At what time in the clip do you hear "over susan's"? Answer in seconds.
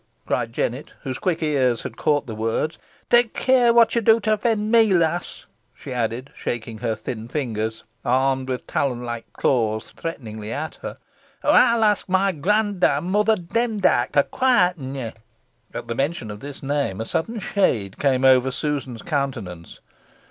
18.25-19.03